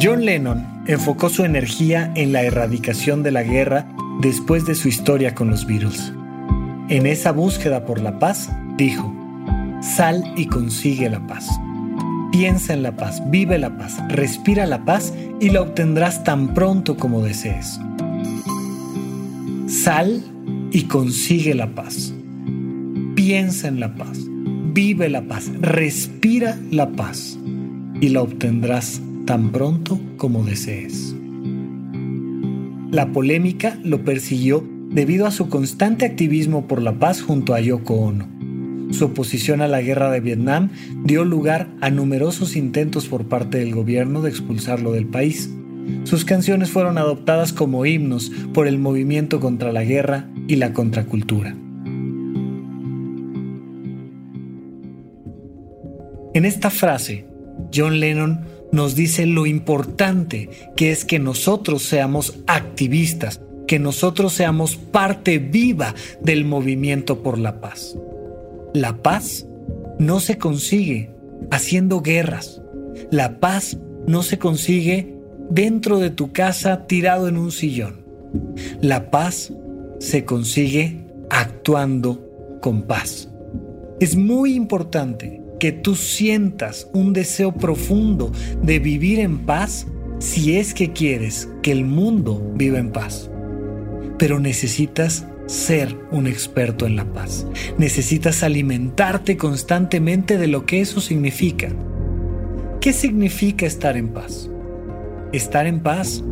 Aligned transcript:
John 0.00 0.24
Lennon 0.24 0.64
enfocó 0.86 1.28
su 1.28 1.44
energía 1.44 2.12
en 2.14 2.32
la 2.32 2.44
erradicación 2.44 3.24
de 3.24 3.32
la 3.32 3.42
guerra 3.42 3.88
después 4.20 4.64
de 4.64 4.76
su 4.76 4.86
historia 4.86 5.34
con 5.34 5.50
los 5.50 5.66
Beatles. 5.66 6.12
En 6.88 7.04
esa 7.04 7.32
búsqueda 7.32 7.84
por 7.84 8.00
la 8.00 8.20
paz, 8.20 8.48
dijo, 8.76 9.12
sal 9.82 10.22
y 10.36 10.46
consigue 10.46 11.10
la 11.10 11.26
paz. 11.26 11.48
Piensa 12.30 12.74
en 12.74 12.84
la 12.84 12.94
paz, 12.94 13.20
vive 13.28 13.58
la 13.58 13.76
paz, 13.76 13.98
respira 14.08 14.66
la 14.66 14.84
paz 14.84 15.12
y 15.40 15.50
la 15.50 15.62
obtendrás 15.62 16.22
tan 16.22 16.54
pronto 16.54 16.96
como 16.96 17.20
desees. 17.20 17.80
Sal 19.66 20.22
y 20.70 20.82
consigue 20.82 21.54
la 21.54 21.74
paz. 21.74 22.14
Piensa 23.16 23.66
en 23.66 23.80
la 23.80 23.96
paz, 23.96 24.16
vive 24.72 25.08
la 25.08 25.22
paz, 25.22 25.50
respira 25.60 26.56
la 26.70 26.88
paz 26.90 27.36
y 28.00 28.10
la 28.10 28.22
obtendrás 28.22 29.00
tan 29.28 29.52
pronto 29.52 30.00
como 30.16 30.42
desees. 30.42 31.14
La 32.90 33.12
polémica 33.12 33.78
lo 33.84 34.02
persiguió 34.02 34.66
debido 34.88 35.26
a 35.26 35.30
su 35.30 35.50
constante 35.50 36.06
activismo 36.06 36.66
por 36.66 36.80
la 36.80 36.98
paz 36.98 37.20
junto 37.20 37.52
a 37.52 37.60
Yoko 37.60 37.92
Ono. 37.92 38.26
Su 38.90 39.04
oposición 39.04 39.60
a 39.60 39.68
la 39.68 39.82
guerra 39.82 40.10
de 40.10 40.20
Vietnam 40.20 40.70
dio 41.04 41.26
lugar 41.26 41.68
a 41.82 41.90
numerosos 41.90 42.56
intentos 42.56 43.06
por 43.06 43.26
parte 43.26 43.58
del 43.58 43.74
gobierno 43.74 44.22
de 44.22 44.30
expulsarlo 44.30 44.92
del 44.92 45.04
país. 45.04 45.50
Sus 46.04 46.24
canciones 46.24 46.70
fueron 46.70 46.96
adoptadas 46.96 47.52
como 47.52 47.84
himnos 47.84 48.32
por 48.54 48.66
el 48.66 48.78
movimiento 48.78 49.40
contra 49.40 49.74
la 49.74 49.84
guerra 49.84 50.30
y 50.46 50.56
la 50.56 50.72
contracultura. 50.72 51.54
En 56.32 56.46
esta 56.46 56.70
frase, 56.70 57.26
John 57.74 58.00
Lennon 58.00 58.57
nos 58.72 58.94
dice 58.94 59.26
lo 59.26 59.46
importante 59.46 60.50
que 60.76 60.90
es 60.90 61.04
que 61.04 61.18
nosotros 61.18 61.82
seamos 61.82 62.38
activistas, 62.46 63.40
que 63.66 63.78
nosotros 63.78 64.32
seamos 64.32 64.76
parte 64.76 65.38
viva 65.38 65.94
del 66.20 66.44
movimiento 66.44 67.22
por 67.22 67.38
la 67.38 67.60
paz. 67.60 67.96
La 68.74 68.96
paz 69.02 69.46
no 69.98 70.20
se 70.20 70.38
consigue 70.38 71.10
haciendo 71.50 72.00
guerras. 72.00 72.60
La 73.10 73.40
paz 73.40 73.78
no 74.06 74.22
se 74.22 74.38
consigue 74.38 75.14
dentro 75.50 75.98
de 75.98 76.10
tu 76.10 76.32
casa 76.32 76.86
tirado 76.86 77.28
en 77.28 77.36
un 77.36 77.52
sillón. 77.52 78.04
La 78.80 79.10
paz 79.10 79.52
se 79.98 80.24
consigue 80.24 81.06
actuando 81.30 82.58
con 82.60 82.82
paz. 82.82 83.28
Es 84.00 84.16
muy 84.16 84.54
importante 84.54 85.42
que 85.58 85.72
tú 85.72 85.96
sientas 85.96 86.88
un 86.92 87.12
deseo 87.12 87.52
profundo 87.52 88.32
de 88.62 88.78
vivir 88.78 89.20
en 89.20 89.38
paz 89.38 89.86
si 90.18 90.56
es 90.56 90.74
que 90.74 90.92
quieres 90.92 91.48
que 91.62 91.72
el 91.72 91.84
mundo 91.84 92.52
viva 92.54 92.78
en 92.78 92.90
paz. 92.90 93.30
Pero 94.18 94.40
necesitas 94.40 95.26
ser 95.46 95.96
un 96.10 96.26
experto 96.26 96.86
en 96.86 96.96
la 96.96 97.04
paz. 97.12 97.46
Necesitas 97.78 98.42
alimentarte 98.42 99.36
constantemente 99.36 100.36
de 100.38 100.48
lo 100.48 100.66
que 100.66 100.80
eso 100.80 101.00
significa. 101.00 101.70
¿Qué 102.80 102.92
significa 102.92 103.66
estar 103.66 103.96
en 103.96 104.08
paz? 104.08 104.50
Estar 105.32 105.66
en 105.66 105.80
paz 105.80 106.22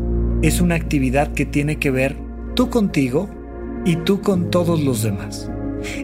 es 0.43 0.61
una 0.61 0.75
actividad 0.75 1.33
que 1.33 1.47
tiene 1.47 1.79
que 1.79 1.91
ver 1.91 2.17
tú 2.55 2.71
contigo 2.71 3.29
y 3.85 3.97
tú 3.97 4.21
con 4.21 4.51
todos 4.51 4.83
los 4.83 5.03
demás 5.03 5.51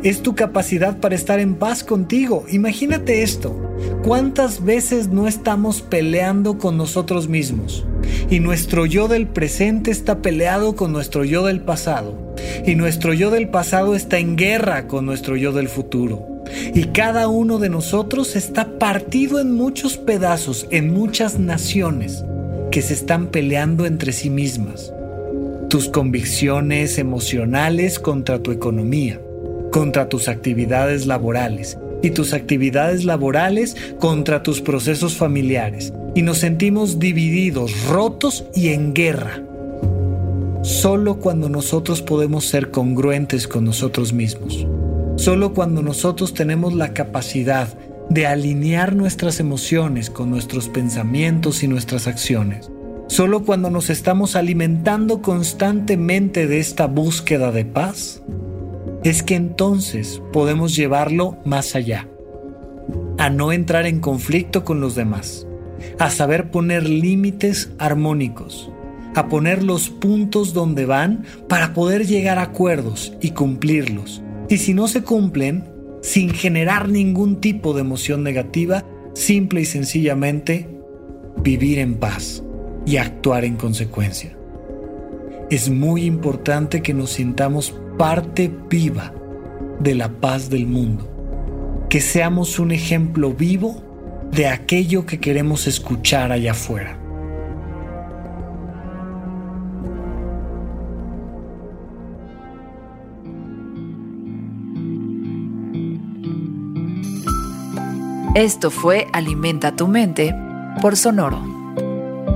es 0.02 0.22
tu 0.22 0.34
capacidad 0.34 0.98
para 0.98 1.14
estar 1.14 1.40
en 1.40 1.54
paz 1.54 1.84
contigo. 1.84 2.44
Imagínate 2.50 3.22
esto. 3.22 3.56
¿Cuántas 4.04 4.64
veces 4.64 5.08
no 5.08 5.28
estamos 5.28 5.82
peleando 5.82 6.58
con 6.58 6.76
nosotros 6.76 7.28
mismos? 7.28 7.84
Y 8.30 8.40
nuestro 8.40 8.86
yo 8.86 9.08
del 9.08 9.26
presente 9.26 9.90
está 9.90 10.18
peleado 10.18 10.74
con 10.74 10.92
nuestro 10.92 11.24
yo 11.24 11.44
del 11.44 11.60
pasado. 11.60 12.34
Y 12.66 12.74
nuestro 12.74 13.12
yo 13.12 13.30
del 13.30 13.48
pasado 13.48 13.94
está 13.94 14.18
en 14.18 14.36
guerra 14.36 14.88
con 14.88 15.06
nuestro 15.06 15.36
yo 15.36 15.52
del 15.52 15.68
futuro. 15.68 16.42
Y 16.74 16.84
cada 16.86 17.28
uno 17.28 17.58
de 17.58 17.68
nosotros 17.68 18.36
está 18.36 18.78
partido 18.78 19.38
en 19.38 19.54
muchos 19.54 19.96
pedazos, 19.96 20.66
en 20.70 20.92
muchas 20.92 21.38
naciones 21.38 22.24
que 22.70 22.82
se 22.82 22.94
están 22.94 23.28
peleando 23.28 23.86
entre 23.86 24.12
sí 24.12 24.30
mismas. 24.30 24.92
Tus 25.68 25.88
convicciones 25.88 26.98
emocionales 26.98 27.98
contra 27.98 28.40
tu 28.40 28.50
economía 28.50 29.20
contra 29.72 30.08
tus 30.08 30.28
actividades 30.28 31.06
laborales 31.06 31.78
y 32.02 32.10
tus 32.10 32.34
actividades 32.34 33.04
laborales 33.04 33.74
contra 33.98 34.44
tus 34.44 34.60
procesos 34.60 35.16
familiares. 35.16 35.92
Y 36.14 36.22
nos 36.22 36.38
sentimos 36.38 36.98
divididos, 36.98 37.72
rotos 37.88 38.44
y 38.54 38.68
en 38.68 38.92
guerra. 38.92 39.42
Solo 40.62 41.18
cuando 41.18 41.48
nosotros 41.48 42.02
podemos 42.02 42.44
ser 42.44 42.70
congruentes 42.70 43.48
con 43.48 43.64
nosotros 43.64 44.12
mismos. 44.12 44.66
Solo 45.16 45.54
cuando 45.54 45.82
nosotros 45.82 46.34
tenemos 46.34 46.74
la 46.74 46.92
capacidad 46.92 47.68
de 48.10 48.26
alinear 48.26 48.94
nuestras 48.94 49.40
emociones 49.40 50.10
con 50.10 50.30
nuestros 50.30 50.68
pensamientos 50.68 51.62
y 51.62 51.68
nuestras 51.68 52.06
acciones. 52.06 52.70
Solo 53.08 53.44
cuando 53.44 53.70
nos 53.70 53.90
estamos 53.90 54.36
alimentando 54.36 55.22
constantemente 55.22 56.46
de 56.46 56.60
esta 56.60 56.86
búsqueda 56.86 57.52
de 57.52 57.64
paz, 57.64 58.22
es 59.04 59.22
que 59.22 59.34
entonces 59.34 60.22
podemos 60.32 60.76
llevarlo 60.76 61.36
más 61.44 61.74
allá, 61.74 62.08
a 63.18 63.30
no 63.30 63.52
entrar 63.52 63.86
en 63.86 64.00
conflicto 64.00 64.64
con 64.64 64.80
los 64.80 64.94
demás, 64.94 65.46
a 65.98 66.10
saber 66.10 66.50
poner 66.50 66.88
límites 66.88 67.72
armónicos, 67.78 68.70
a 69.14 69.28
poner 69.28 69.62
los 69.62 69.90
puntos 69.90 70.54
donde 70.54 70.86
van 70.86 71.24
para 71.48 71.74
poder 71.74 72.06
llegar 72.06 72.38
a 72.38 72.42
acuerdos 72.42 73.12
y 73.20 73.30
cumplirlos. 73.30 74.22
Y 74.48 74.58
si 74.58 74.74
no 74.74 74.88
se 74.88 75.02
cumplen, 75.02 75.64
sin 76.00 76.30
generar 76.30 76.88
ningún 76.88 77.40
tipo 77.40 77.74
de 77.74 77.80
emoción 77.80 78.22
negativa, 78.22 78.84
simple 79.14 79.60
y 79.60 79.64
sencillamente 79.64 80.68
vivir 81.42 81.78
en 81.78 81.94
paz 81.94 82.42
y 82.86 82.96
actuar 82.96 83.44
en 83.44 83.56
consecuencia. 83.56 84.36
Es 85.50 85.70
muy 85.70 86.04
importante 86.04 86.82
que 86.82 86.94
nos 86.94 87.10
sintamos 87.10 87.74
parte 88.02 88.52
viva 88.68 89.12
de 89.78 89.94
la 89.94 90.08
paz 90.08 90.50
del 90.50 90.66
mundo. 90.66 91.86
Que 91.88 92.00
seamos 92.00 92.58
un 92.58 92.72
ejemplo 92.72 93.32
vivo 93.32 93.80
de 94.32 94.48
aquello 94.48 95.06
que 95.06 95.20
queremos 95.20 95.68
escuchar 95.68 96.32
allá 96.32 96.50
afuera. 96.50 96.98
Esto 108.34 108.72
fue 108.72 109.06
Alimenta 109.12 109.76
tu 109.76 109.86
mente 109.86 110.34
por 110.80 110.96
Sonoro. 110.96 111.40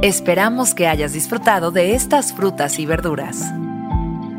Esperamos 0.00 0.74
que 0.74 0.86
hayas 0.86 1.12
disfrutado 1.12 1.72
de 1.72 1.96
estas 1.96 2.32
frutas 2.32 2.78
y 2.78 2.86
verduras. 2.86 3.52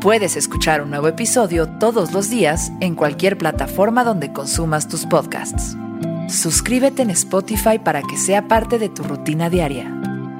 Puedes 0.00 0.36
escuchar 0.36 0.80
un 0.80 0.90
nuevo 0.90 1.08
episodio 1.08 1.66
todos 1.66 2.12
los 2.12 2.30
días 2.30 2.70
en 2.78 2.94
cualquier 2.94 3.36
plataforma 3.36 4.04
donde 4.04 4.32
consumas 4.32 4.86
tus 4.86 5.06
podcasts. 5.06 5.76
Suscríbete 6.28 7.02
en 7.02 7.10
Spotify 7.10 7.80
para 7.82 8.02
que 8.02 8.16
sea 8.16 8.46
parte 8.46 8.78
de 8.78 8.90
tu 8.90 9.02
rutina 9.02 9.50
diaria 9.50 9.92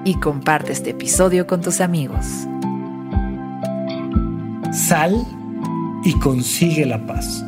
y 0.05 0.15
comparte 0.15 0.71
este 0.71 0.91
episodio 0.91 1.49
con 1.49 1.61
tus 1.61 1.81
amigos. 1.81 2.25
Sal 4.73 5.27
y 6.05 6.13
consigue 6.21 6.87
la 6.87 7.05
paz. 7.05 7.45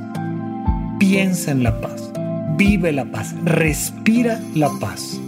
Piensa 0.99 1.53
en 1.53 1.62
la 1.62 1.81
paz. 1.81 2.11
Vive 2.57 2.91
la 2.91 3.05
paz. 3.05 3.37
Respira 3.45 4.41
la 4.57 4.69
paz. 4.81 5.21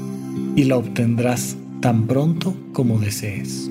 Y 0.57 0.65
la 0.65 0.79
obtendrás 0.79 1.55
tan 1.81 2.09
pronto 2.09 2.57
como 2.73 2.99
desees. 2.99 3.71